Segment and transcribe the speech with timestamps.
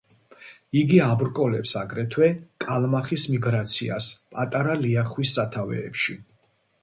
[0.79, 2.29] იგი აბრკოლებს აგრეთვე
[2.65, 6.17] კალმახის მიგრაციას პატარა ლიახვის სათავეებში.